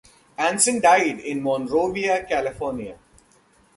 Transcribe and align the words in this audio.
Anson 0.35 0.81
died 0.81 1.19
in 1.19 1.43
Monrovia, 1.43 2.25
California. 2.27 2.97